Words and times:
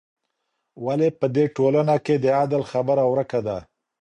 ولي 0.85 1.09
په 1.19 1.27
دې 1.35 1.45
ټولنه 1.55 1.95
کي 2.05 2.15
د 2.19 2.25
عدل 2.39 2.61
خبره 2.71 3.03
ورکه 3.11 3.39
ده؟ 3.47 3.57